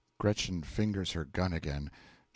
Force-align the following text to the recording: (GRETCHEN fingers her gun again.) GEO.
(GRETCHEN 0.19 0.63
fingers 0.63 1.11
her 1.11 1.25
gun 1.25 1.53
again.) 1.53 1.91
GEO. 1.91 1.91